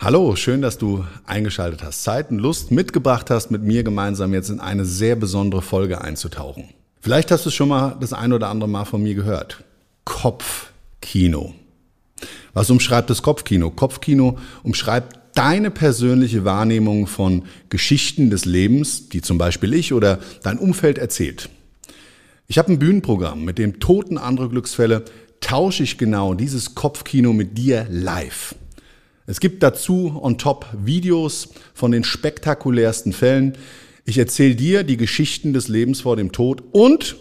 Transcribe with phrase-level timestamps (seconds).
[0.00, 4.50] Hallo, schön, dass du eingeschaltet hast, Zeit und Lust mitgebracht hast, mit mir gemeinsam jetzt
[4.50, 6.64] in eine sehr besondere Folge einzutauchen.
[7.00, 9.62] Vielleicht hast du es schon mal das ein oder andere Mal von mir gehört.
[10.04, 11.54] Kopfkino.
[12.52, 13.70] Was umschreibt das Kopfkino?
[13.70, 20.58] Kopfkino umschreibt deine persönliche Wahrnehmung von Geschichten des Lebens, die zum Beispiel ich oder dein
[20.58, 21.48] Umfeld erzählt.
[22.46, 25.04] Ich habe ein Bühnenprogramm, mit dem Toten andere Glücksfälle
[25.40, 28.54] tausche ich genau dieses Kopfkino mit dir live.
[29.26, 33.56] Es gibt dazu on top Videos von den spektakulärsten Fällen.
[34.04, 37.16] Ich erzähle dir die Geschichten des Lebens vor dem Tod und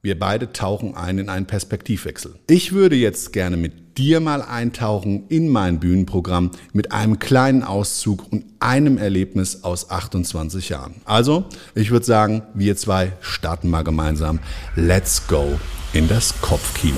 [0.00, 2.36] wir beide tauchen ein in einen Perspektivwechsel.
[2.48, 8.30] Ich würde jetzt gerne mit dir mal eintauchen in mein Bühnenprogramm mit einem kleinen Auszug
[8.30, 10.94] und einem Erlebnis aus 28 Jahren.
[11.04, 14.38] Also, ich würde sagen, wir zwei starten mal gemeinsam.
[14.74, 15.58] Let's go
[15.92, 16.96] in das Kopfkino.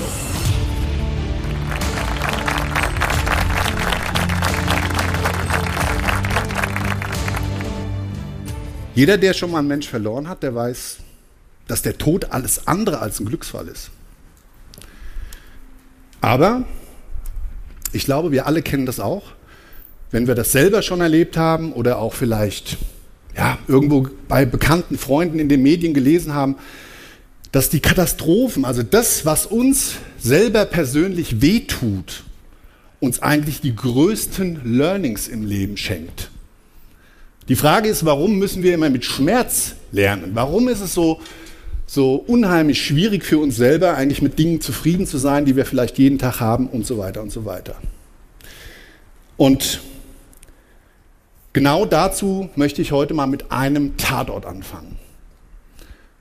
[8.99, 10.97] Jeder, der schon mal einen Mensch verloren hat, der weiß,
[11.67, 13.91] dass der Tod alles andere als ein Glücksfall ist.
[16.19, 16.65] Aber
[17.93, 19.23] ich glaube, wir alle kennen das auch,
[20.11, 22.75] wenn wir das selber schon erlebt haben oder auch vielleicht
[23.37, 26.57] ja, irgendwo bei bekannten Freunden in den Medien gelesen haben,
[27.53, 32.25] dass die Katastrophen, also das, was uns selber persönlich wehtut,
[32.99, 36.28] uns eigentlich die größten Learnings im Leben schenkt.
[37.49, 40.31] Die Frage ist, warum müssen wir immer mit Schmerz lernen?
[40.35, 41.19] Warum ist es so,
[41.87, 45.97] so unheimlich schwierig für uns selber, eigentlich mit Dingen zufrieden zu sein, die wir vielleicht
[45.97, 47.75] jeden Tag haben und so weiter und so weiter?
[49.35, 49.81] Und
[51.51, 54.97] genau dazu möchte ich heute mal mit einem Tatort anfangen.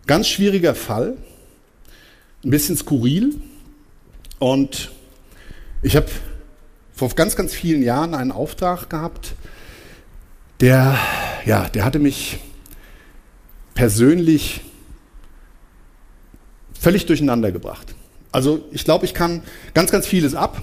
[0.06, 1.18] Ganz schwieriger Fall,
[2.42, 3.34] ein bisschen skurril.
[4.38, 4.92] Und
[5.82, 6.06] ich habe
[6.94, 9.34] vor ganz, ganz vielen Jahren einen Auftrag gehabt,
[10.60, 10.98] der,
[11.44, 12.38] ja, der hatte mich
[13.74, 14.60] persönlich
[16.78, 17.94] völlig durcheinander gebracht.
[18.32, 19.42] Also ich glaube, ich kann
[19.74, 20.62] ganz, ganz vieles ab.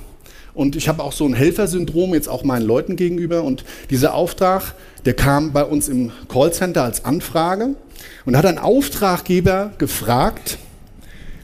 [0.54, 3.44] Und ich habe auch so ein Helfersyndrom jetzt auch meinen Leuten gegenüber.
[3.44, 7.76] Und dieser Auftrag, der kam bei uns im Callcenter als Anfrage.
[8.26, 10.58] Und hat ein Auftraggeber gefragt,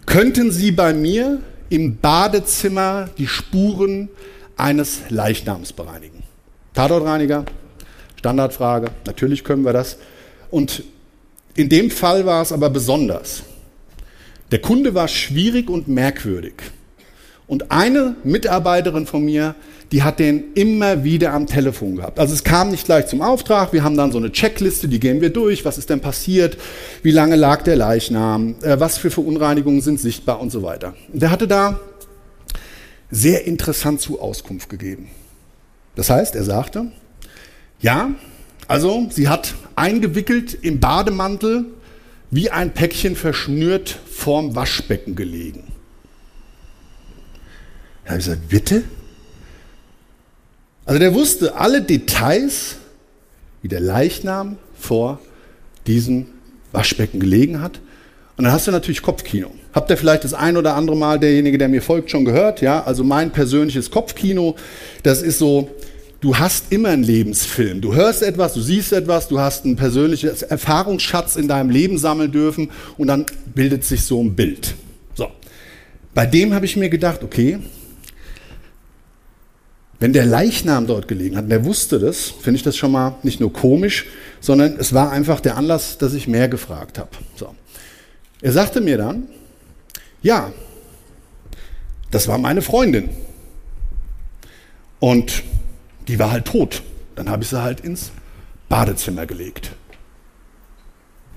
[0.05, 1.39] könnten Sie bei mir
[1.69, 4.09] im Badezimmer die Spuren
[4.57, 6.23] eines Leichnams bereinigen?
[6.73, 7.45] Tatortreiniger,
[8.21, 9.97] Standardfrage, natürlich können wir das.
[10.51, 10.83] Und
[11.55, 13.41] in dem Fall war es aber besonders.
[14.51, 16.53] Der Kunde war schwierig und merkwürdig.
[17.47, 19.55] Und eine Mitarbeiterin von mir,
[19.91, 22.19] die hat den immer wieder am Telefon gehabt.
[22.19, 25.19] Also es kam nicht gleich zum Auftrag, wir haben dann so eine Checkliste, die gehen
[25.19, 26.57] wir durch, was ist denn passiert,
[27.01, 30.93] wie lange lag der Leichnam, äh, was für Verunreinigungen sind sichtbar und so weiter.
[31.11, 31.79] Und der hatte da
[33.09, 35.09] sehr interessant zu Auskunft gegeben.
[35.95, 36.91] Das heißt, er sagte,
[37.81, 38.11] ja,
[38.67, 41.65] also sie hat eingewickelt im Bademantel
[42.31, 45.63] wie ein Päckchen verschnürt vorm Waschbecken gelegen.
[48.05, 48.83] Da habe ich gesagt, bitte?
[50.85, 52.77] Also der wusste alle Details,
[53.61, 55.19] wie der Leichnam vor
[55.87, 56.27] diesem
[56.71, 57.79] Waschbecken gelegen hat.
[58.37, 59.51] Und dann hast du natürlich Kopfkino.
[59.73, 62.61] Habt ihr vielleicht das ein oder andere Mal, derjenige, der mir folgt, schon gehört?
[62.61, 64.55] Ja, also mein persönliches Kopfkino,
[65.03, 65.69] das ist so,
[66.21, 67.81] du hast immer einen Lebensfilm.
[67.81, 72.31] Du hörst etwas, du siehst etwas, du hast einen persönlichen Erfahrungsschatz in deinem Leben sammeln
[72.31, 74.75] dürfen und dann bildet sich so ein Bild.
[75.15, 75.27] So.
[76.13, 77.59] Bei dem habe ich mir gedacht, okay,
[79.99, 83.15] wenn der Leichnam dort gelegen hat, und der wusste das, finde ich das schon mal
[83.21, 84.05] nicht nur komisch,
[84.39, 87.09] sondern es war einfach der Anlass, dass ich mehr gefragt habe.
[87.35, 87.53] So.
[88.41, 89.27] Er sagte mir dann,
[90.23, 90.51] ja,
[92.09, 93.09] das war meine Freundin.
[94.99, 95.43] Und
[96.07, 96.81] die war halt tot.
[97.15, 98.11] Dann habe ich sie halt ins
[98.69, 99.71] Badezimmer gelegt.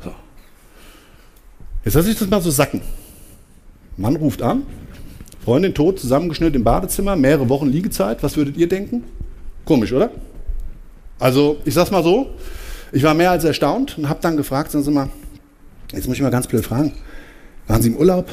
[0.03, 0.15] So.
[1.85, 2.81] Jetzt lasse ich das mal so sacken.
[3.97, 4.65] Mann ruft an,
[5.45, 8.23] Freundin tot, zusammengeschnitten im Badezimmer, mehrere Wochen Liegezeit.
[8.23, 9.05] Was würdet ihr denken?
[9.65, 10.11] Komisch, oder?
[11.19, 12.35] Also, ich sag's mal so,
[12.93, 15.09] ich war mehr als erstaunt und habe dann gefragt, sagen Sie mal,
[15.93, 16.93] jetzt muss ich mal ganz blöd fragen,
[17.67, 18.29] waren Sie im Urlaub?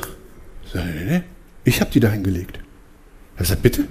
[1.64, 2.60] Ich habe die da hingelegt.
[3.38, 3.88] Er sagt, bitte?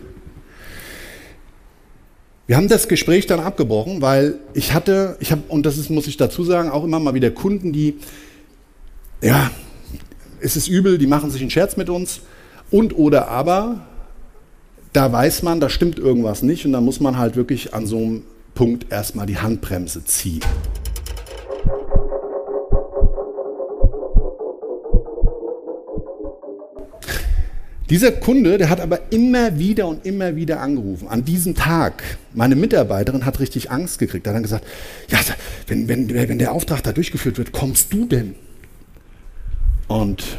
[2.51, 6.09] Wir haben das Gespräch dann abgebrochen, weil ich hatte, ich habe, und das ist, muss
[6.09, 7.95] ich dazu sagen, auch immer mal wieder Kunden, die,
[9.23, 9.53] ja,
[10.41, 12.23] es ist übel, die machen sich einen Scherz mit uns.
[12.73, 13.87] Und oder aber,
[14.93, 17.99] da weiß man, da stimmt irgendwas nicht und da muss man halt wirklich an so
[17.99, 18.23] einem
[18.57, 20.41] Punkt erstmal die Handbremse ziehen.
[27.91, 31.09] Dieser Kunde, der hat aber immer wieder und immer wieder angerufen.
[31.09, 34.27] An diesem Tag, meine Mitarbeiterin hat richtig Angst gekriegt.
[34.27, 34.65] Da hat dann gesagt,
[35.09, 35.19] ja,
[35.67, 38.37] wenn, wenn, wenn der Auftrag da durchgeführt wird, kommst du denn?
[39.89, 40.39] Und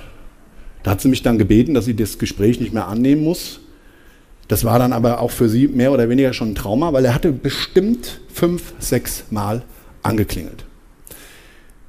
[0.84, 3.60] da hat sie mich dann gebeten, dass sie das Gespräch nicht mehr annehmen muss.
[4.48, 7.14] Das war dann aber auch für sie mehr oder weniger schon ein Trauma, weil er
[7.14, 9.64] hatte bestimmt fünf, sechs Mal
[10.04, 10.66] angeklingelt.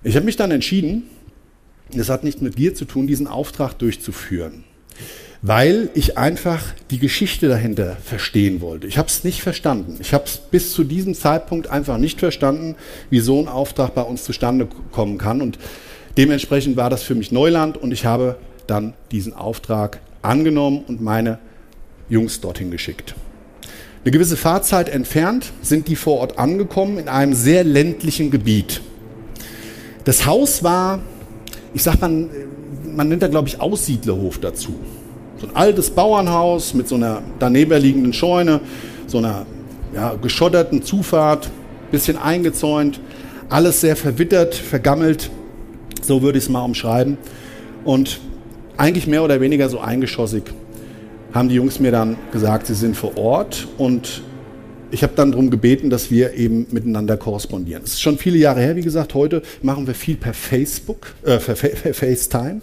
[0.03, 1.05] Ich habe mich dann entschieden,
[1.93, 4.64] das hat nichts mit Gier zu tun, diesen Auftrag durchzuführen,
[5.43, 8.87] weil ich einfach die Geschichte dahinter verstehen wollte.
[8.87, 9.97] Ich habe es nicht verstanden.
[10.00, 12.77] Ich habe es bis zu diesem Zeitpunkt einfach nicht verstanden,
[13.11, 15.43] wie so ein Auftrag bei uns zustande kommen kann.
[15.43, 15.59] Und
[16.17, 18.37] dementsprechend war das für mich Neuland und ich habe
[18.69, 21.41] dann diesen Auftrag angenommen und meine
[22.09, 23.17] Jungs dorthin geschickt.
[24.05, 28.81] Eine gewisse Fahrzeit entfernt sind die vor Ort angekommen in einem sehr ländlichen Gebiet.
[30.05, 31.00] Das Haus war,
[31.75, 32.29] ich sag mal,
[32.85, 34.79] man nennt da glaube ich Aussiedlerhof dazu.
[35.38, 38.61] So ein altes Bauernhaus mit so einer daneben liegenden Scheune,
[39.06, 39.46] so einer
[39.94, 41.50] ja, geschotterten Zufahrt,
[41.90, 43.00] bisschen eingezäunt,
[43.49, 45.31] alles sehr verwittert, vergammelt,
[46.00, 47.19] so würde ich es mal umschreiben.
[47.84, 48.20] Und
[48.76, 50.44] eigentlich mehr oder weniger so eingeschossig,
[51.32, 54.23] haben die Jungs mir dann gesagt, sie sind vor Ort und
[54.90, 57.82] ich habe dann darum gebeten, dass wir eben miteinander korrespondieren.
[57.82, 61.38] Es ist schon viele Jahre her, wie gesagt, heute machen wir viel per Facebook, äh,
[61.38, 62.61] per, per FaceTime.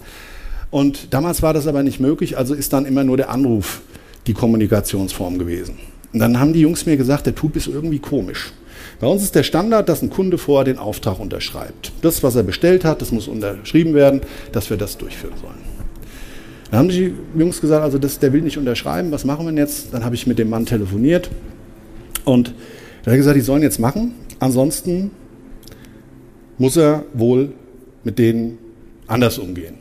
[0.71, 3.81] Und damals war das aber nicht möglich, also ist dann immer nur der Anruf
[4.27, 5.79] die Kommunikationsform gewesen.
[6.13, 8.53] Und dann haben die Jungs mir gesagt, der Typ ist irgendwie komisch.
[8.99, 11.91] Bei uns ist der Standard, dass ein Kunde vorher den Auftrag unterschreibt.
[12.01, 14.21] Das, was er bestellt hat, das muss unterschrieben werden,
[14.51, 15.69] dass wir das durchführen sollen.
[16.69, 19.57] Dann haben die Jungs gesagt, also das, der will nicht unterschreiben, was machen wir denn
[19.57, 19.93] jetzt?
[19.93, 21.29] Dann habe ich mit dem Mann telefoniert
[22.25, 22.53] und
[23.05, 25.11] er hat gesagt, die sollen jetzt machen, ansonsten
[26.57, 27.53] muss er wohl
[28.03, 28.59] mit denen
[29.07, 29.75] anders umgehen.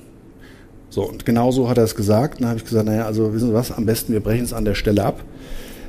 [0.98, 2.40] So, und genau so hat er es gesagt.
[2.40, 4.64] Dann habe ich gesagt, naja, also wissen Sie was, am besten wir brechen es an
[4.64, 5.22] der Stelle ab.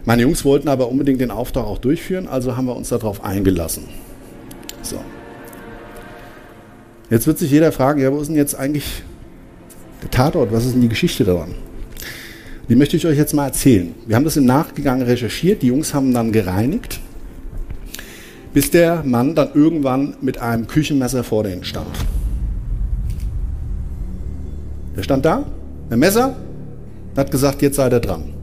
[0.06, 3.86] Meine Jungs wollten aber unbedingt den Auftrag auch durchführen, also haben wir uns darauf eingelassen.
[4.84, 4.98] So.
[7.10, 9.02] Jetzt wird sich jeder fragen, ja, wo ist denn jetzt eigentlich
[10.04, 11.56] der Tatort, was ist denn die Geschichte daran?
[12.70, 13.96] Die möchte ich euch jetzt mal erzählen.
[14.06, 17.00] Wir haben das im Nachgang recherchiert, die Jungs haben dann gereinigt,
[18.54, 21.98] bis der Mann dann irgendwann mit einem Küchenmesser vor denen stand.
[24.96, 25.46] Der stand da,
[25.90, 26.36] ein Messer,
[27.16, 28.34] hat gesagt, jetzt seid ihr dran.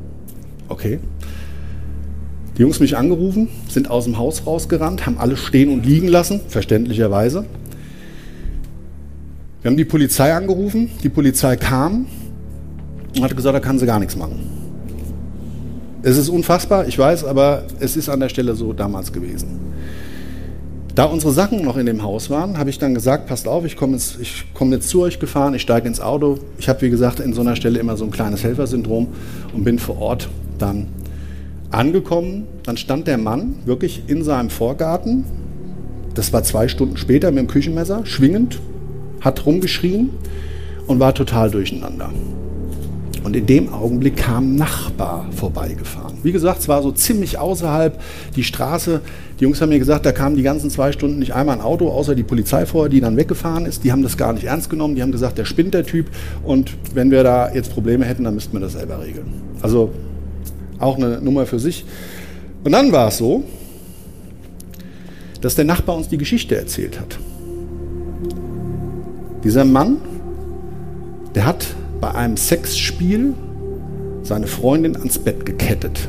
[0.69, 1.00] Okay.
[2.57, 6.41] Die Jungs mich angerufen, sind aus dem Haus rausgerannt, haben alles stehen und liegen lassen,
[6.49, 7.45] verständlicherweise.
[9.62, 12.07] Wir haben die Polizei angerufen, die Polizei kam
[13.17, 14.38] und hat gesagt, da kann sie gar nichts machen.
[16.03, 19.49] Es ist unfassbar, ich weiß, aber es ist an der Stelle so damals gewesen.
[20.97, 23.76] Da unsere Sachen noch in dem Haus waren, habe ich dann gesagt, passt auf, ich
[23.76, 24.17] komme jetzt,
[24.55, 26.38] komm jetzt zu euch gefahren, ich steige ins Auto.
[26.59, 29.09] Ich habe, wie gesagt, in so einer Stelle immer so ein kleines Helfersyndrom
[29.53, 30.87] und bin vor Ort dann
[31.71, 32.47] angekommen.
[32.62, 35.26] Dann stand der Mann wirklich in seinem Vorgarten.
[36.15, 38.59] Das war zwei Stunden später mit dem Küchenmesser, schwingend,
[39.21, 40.09] hat rumgeschrien
[40.87, 42.11] und war total durcheinander.
[43.26, 46.18] Und in dem Augenblick kam ein Nachbar vorbeigefahren.
[46.23, 48.00] Wie gesagt, es war so ziemlich außerhalb
[48.37, 49.00] die Straße.
[49.40, 51.88] Die Jungs haben mir gesagt, da kam die ganzen zwei Stunden nicht einmal ein Auto,
[51.88, 53.83] außer die Polizei vorher, die dann weggefahren ist.
[53.83, 54.95] Die haben das gar nicht ernst genommen.
[54.95, 56.06] Die haben gesagt, der spinnt der Typ.
[56.45, 59.26] Und wenn wir da jetzt Probleme hätten, dann müssten wir das selber regeln.
[59.61, 59.90] Also
[60.78, 61.85] auch eine Nummer für sich.
[62.62, 63.42] Und dann war es so,
[65.40, 67.18] dass der Nachbar uns die Geschichte erzählt hat.
[69.42, 69.97] Dieser Mann,
[71.35, 71.66] der hat
[72.00, 73.35] bei einem Sexspiel
[74.23, 76.09] seine Freundin ans Bett gekettet.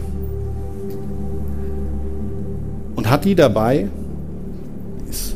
[3.08, 3.88] und hat die dabei,
[5.10, 5.36] ist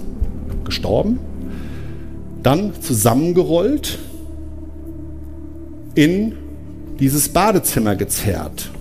[0.66, 1.20] gestorben,
[2.44, 4.00] dann zusammengerollt
[5.96, 6.34] in
[7.00, 8.72] dieses Badezimmer gezerrt.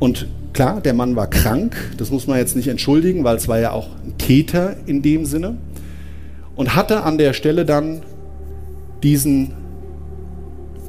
[0.00, 3.58] Und klar, der Mann war krank, das muss man jetzt nicht entschuldigen, weil es war
[3.58, 5.56] ja auch ein Täter in dem Sinne.
[6.56, 8.02] Und hatte an der Stelle dann
[9.02, 9.52] diesen,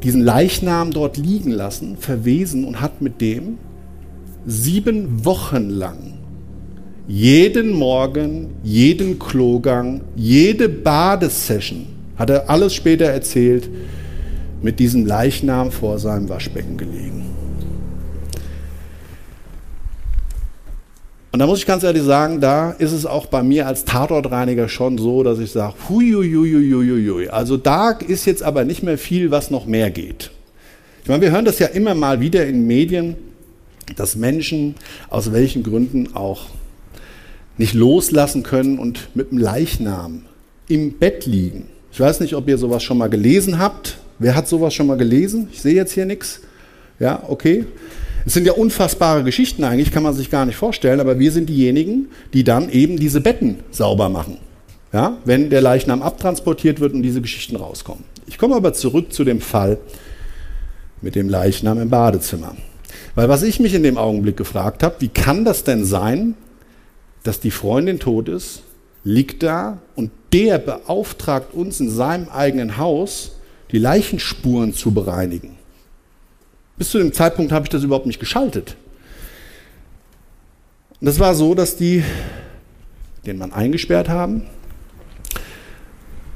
[0.04, 3.58] diesen Leichnam dort liegen lassen, verwesen und hat mit dem
[4.46, 6.18] sieben Wochen lang
[7.08, 11.86] jeden Morgen, jeden Klogang, jede Badesession,
[12.18, 13.70] hat er alles später erzählt,
[14.62, 17.27] mit diesem Leichnam vor seinem Waschbecken gelegen.
[21.38, 24.68] Und da muss ich ganz ehrlich sagen, da ist es auch bei mir als Tatortreiniger
[24.70, 27.30] schon so, dass ich sage, huiuiuiuiui.
[27.30, 30.32] Also da ist jetzt aber nicht mehr viel, was noch mehr geht.
[31.04, 33.18] Ich meine, wir hören das ja immer mal wieder in Medien,
[33.96, 34.74] dass Menschen
[35.12, 36.48] aus welchen Gründen auch
[37.60, 40.24] nicht loslassen können und mit dem Leichnam
[40.68, 41.68] im Bett liegen.
[41.92, 44.00] Ich weiß nicht, ob ihr sowas schon mal gelesen habt.
[44.18, 45.50] Wer hat sowas schon mal gelesen?
[45.52, 46.42] Ich sehe jetzt hier nichts.
[47.00, 47.68] Ja, okay.
[48.28, 51.48] Es sind ja unfassbare Geschichten eigentlich, kann man sich gar nicht vorstellen, aber wir sind
[51.48, 54.36] diejenigen, die dann eben diese Betten sauber machen.
[54.92, 58.04] Ja, wenn der Leichnam abtransportiert wird und diese Geschichten rauskommen.
[58.26, 59.78] Ich komme aber zurück zu dem Fall
[61.02, 62.58] mit dem Leichnam im Badezimmer.
[63.16, 66.36] Weil was ich mich in dem Augenblick gefragt habe, wie kann das denn sein,
[67.24, 68.64] dass die Freundin tot ist,
[69.06, 73.38] liegt da und der beauftragt uns in seinem eigenen Haus,
[73.72, 75.57] die Leichenspuren zu bereinigen.
[76.78, 78.76] Bis zu dem Zeitpunkt habe ich das überhaupt nicht geschaltet.
[81.00, 82.04] Und das war so, dass die
[83.26, 84.44] den Mann eingesperrt haben.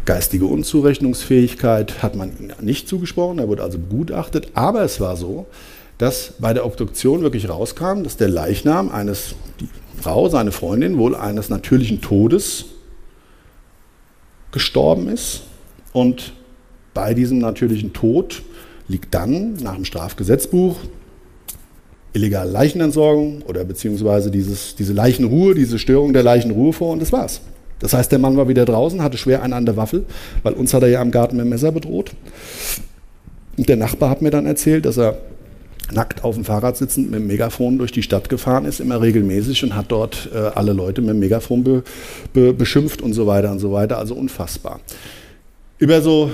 [0.06, 4.50] Geistige Unzurechnungsfähigkeit hat man ihm nicht zugesprochen, er wurde also begutachtet.
[4.56, 5.46] Aber es war so,
[6.00, 9.70] dass bei der Obduktion wirklich rauskam, dass der Leichnam eines, die
[10.02, 12.66] Frau, seine Freundin, wohl eines natürlichen Todes
[14.52, 15.44] gestorben ist.
[15.94, 16.34] Und
[16.96, 18.42] bei diesem natürlichen Tod
[18.88, 20.78] liegt dann nach dem Strafgesetzbuch
[22.14, 27.42] illegale Leichenentsorgung oder beziehungsweise dieses, diese Leichenruhe, diese Störung der Leichenruhe vor und das war's.
[27.80, 30.06] Das heißt, der Mann war wieder draußen, hatte schwer einen an der Waffel,
[30.44, 32.12] weil uns hat er ja am Garten mit dem Messer bedroht.
[33.58, 35.18] Und der Nachbar hat mir dann erzählt, dass er
[35.92, 39.64] nackt auf dem Fahrrad sitzend mit dem Megafon durch die Stadt gefahren ist, immer regelmäßig
[39.64, 41.84] und hat dort äh, alle Leute mit dem Megafon be,
[42.34, 43.98] be, beschimpft und so weiter und so weiter.
[43.98, 44.80] Also unfassbar.
[45.80, 46.32] Über so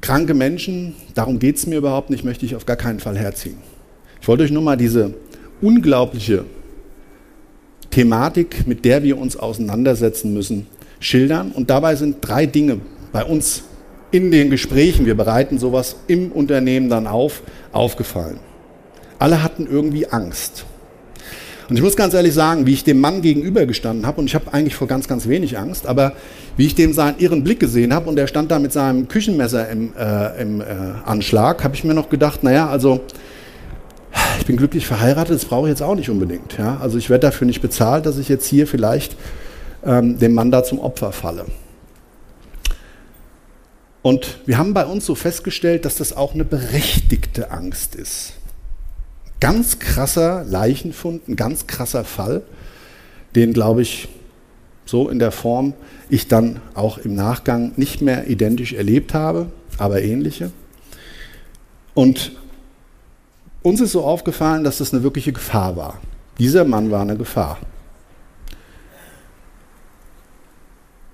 [0.00, 3.58] kranke Menschen, darum geht es mir überhaupt nicht, möchte ich auf gar keinen Fall herziehen.
[4.20, 5.14] Ich wollte euch nur mal diese
[5.60, 6.44] unglaubliche
[7.90, 10.66] Thematik, mit der wir uns auseinandersetzen müssen,
[11.00, 11.52] schildern.
[11.52, 12.80] Und dabei sind drei Dinge
[13.12, 13.64] bei uns
[14.10, 18.38] in den Gesprächen, wir bereiten sowas im Unternehmen dann auf, aufgefallen.
[19.18, 20.64] Alle hatten irgendwie Angst.
[21.68, 24.52] Und ich muss ganz ehrlich sagen, wie ich dem Mann gegenübergestanden habe, und ich habe
[24.52, 26.12] eigentlich vor ganz, ganz wenig Angst, aber
[26.56, 29.68] wie ich dem seinen irren Blick gesehen habe und er stand da mit seinem Küchenmesser
[29.68, 30.64] im, äh, im äh,
[31.04, 33.00] Anschlag, habe ich mir noch gedacht, naja, also
[34.38, 36.56] ich bin glücklich verheiratet, das brauche ich jetzt auch nicht unbedingt.
[36.56, 36.78] Ja?
[36.80, 39.16] Also ich werde dafür nicht bezahlt, dass ich jetzt hier vielleicht
[39.84, 41.46] ähm, dem Mann da zum Opfer falle.
[44.02, 48.34] Und wir haben bei uns so festgestellt, dass das auch eine berechtigte Angst ist.
[49.40, 52.42] Ganz krasser Leichenfund, ein ganz krasser Fall,
[53.34, 54.08] den, glaube ich,
[54.86, 55.74] so in der Form
[56.08, 60.52] ich dann auch im Nachgang nicht mehr identisch erlebt habe, aber ähnliche.
[61.92, 62.32] Und
[63.62, 66.00] uns ist so aufgefallen, dass das eine wirkliche Gefahr war.
[66.38, 67.58] Dieser Mann war eine Gefahr.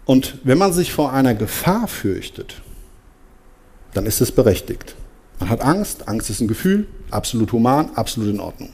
[0.04, 2.60] Und wenn man sich vor einer Gefahr fürchtet,
[3.94, 4.96] dann ist es berechtigt.
[5.42, 8.68] Man hat Angst, Angst ist ein Gefühl, absolut human, absolut in Ordnung.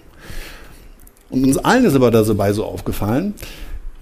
[1.31, 3.33] Und uns allen ist aber dabei so aufgefallen,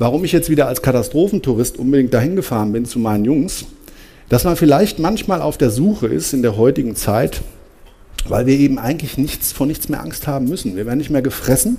[0.00, 3.66] warum ich jetzt wieder als Katastrophentourist unbedingt dahin gefahren bin zu meinen Jungs,
[4.28, 7.40] dass man vielleicht manchmal auf der Suche ist in der heutigen Zeit,
[8.26, 10.75] weil wir eben eigentlich nichts, vor nichts mehr Angst haben müssen.
[10.75, 11.78] Wir werden nicht mehr gefressen.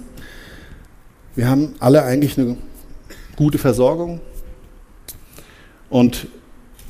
[1.35, 2.55] Wir haben alle eigentlich eine
[3.35, 4.21] gute Versorgung
[5.89, 6.27] und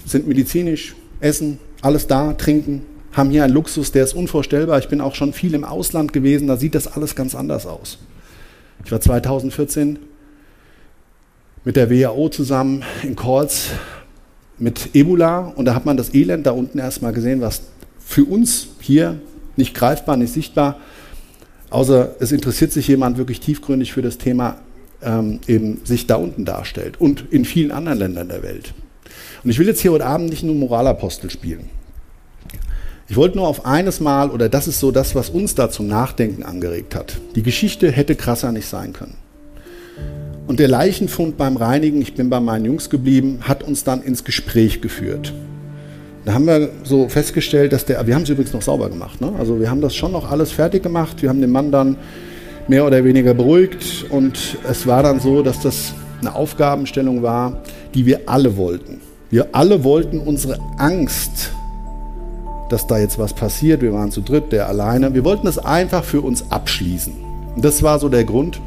[0.05, 2.83] sind medizinisch, essen, alles da, trinken,
[3.17, 4.77] haben hier einen Luxus, der ist unvorstellbar.
[4.77, 7.97] Ich bin auch schon viel im Ausland gewesen, da sieht das alles ganz anders aus.
[8.85, 9.97] Ich war 2014
[11.65, 13.69] mit der WHO zusammen in Calls
[14.59, 17.63] mit Ebola und da hat man das Elend da unten erstmal gesehen, was
[17.99, 19.19] für uns hier
[19.55, 20.79] nicht greifbar, nicht sichtbar,
[21.71, 24.59] außer es interessiert sich jemand wirklich tiefgründig für das Thema,
[25.01, 28.73] ähm, eben sich da unten darstellt und in vielen anderen Ländern der Welt.
[29.43, 31.69] Und ich will jetzt hier heute Abend nicht nur Moralapostel spielen.
[33.09, 35.87] Ich wollte nur auf eines Mal, oder das ist so das, was uns da zum
[35.87, 37.17] Nachdenken angeregt hat.
[37.35, 39.15] Die Geschichte hätte krasser nicht sein können.
[40.45, 44.25] Und der Leichenfund beim Reinigen, ich bin bei meinen Jungs geblieben, hat uns dann ins
[44.25, 45.33] Gespräch geführt.
[46.25, 49.31] Da haben wir so festgestellt, dass der, wir haben es übrigens noch sauber gemacht, ne?
[49.39, 51.95] also wir haben das schon noch alles fertig gemacht, wir haben den Mann dann
[52.67, 58.05] mehr oder weniger beruhigt und es war dann so, dass das eine Aufgabenstellung war, die
[58.05, 58.99] wir alle wollten.
[59.29, 61.51] Wir alle wollten unsere Angst,
[62.69, 66.03] dass da jetzt was passiert, wir waren zu dritt, der alleine, wir wollten es einfach
[66.03, 67.13] für uns abschließen.
[67.57, 68.61] Das war so der Grund,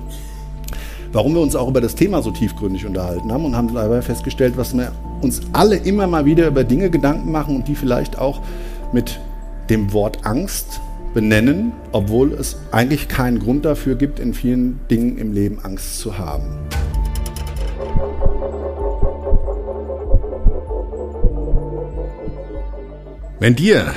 [1.12, 4.54] warum wir uns auch über das Thema so tiefgründig unterhalten haben und haben dabei festgestellt,
[4.56, 8.40] was wir uns alle immer mal wieder über Dinge Gedanken machen und die vielleicht auch
[8.92, 9.20] mit
[9.68, 10.80] dem Wort Angst
[11.14, 16.18] benennen, obwohl es eigentlich keinen Grund dafür gibt, in vielen Dingen im Leben Angst zu
[16.18, 16.44] haben.
[23.40, 23.94] Wenn dir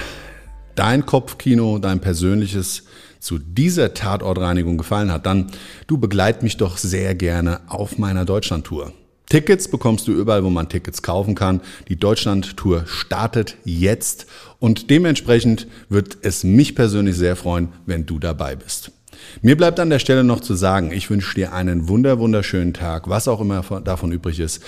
[0.73, 2.83] dein Kopfkino, dein persönliches
[3.19, 5.51] zu dieser Tatortreinigung gefallen hat, dann
[5.85, 8.93] du begleit mich doch sehr gerne auf meiner Deutschlandtour.
[9.27, 11.59] Tickets bekommst du überall, wo man Tickets kaufen kann.
[11.89, 14.27] Die Deutschlandtour startet jetzt
[14.59, 18.93] und dementsprechend wird es mich persönlich sehr freuen, wenn du dabei bist.
[19.41, 23.09] Mir bleibt an der Stelle noch zu sagen, ich wünsche dir einen wunder wunderschönen Tag,
[23.09, 24.63] was auch immer davon übrig ist.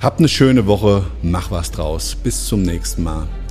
[0.00, 2.16] Habt eine schöne Woche, mach was draus.
[2.16, 3.28] Bis zum nächsten Mal.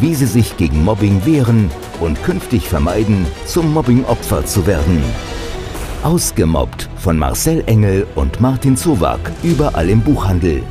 [0.00, 5.02] wie Sie sich gegen Mobbing wehren und künftig vermeiden, zum Mobbingopfer zu werden.
[6.02, 10.62] Ausgemobbt von Marcel Engel und Martin Zowak, überall im Buchhandel.